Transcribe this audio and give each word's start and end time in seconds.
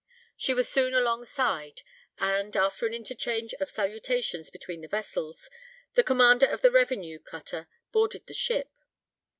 She 0.35 0.55
was 0.55 0.67
soon 0.67 0.95
along 0.95 1.25
side, 1.25 1.83
and, 2.17 2.57
after 2.57 2.87
an 2.87 2.93
interchange 2.95 3.53
of 3.59 3.69
salutations 3.69 4.49
between 4.49 4.81
the 4.81 4.87
vessels, 4.87 5.47
the 5.93 6.03
commander 6.03 6.47
of 6.47 6.61
the 6.63 6.71
revenue 6.71 7.19
cutter 7.19 7.67
boarded 7.91 8.25
the 8.25 8.33
ship. 8.33 8.71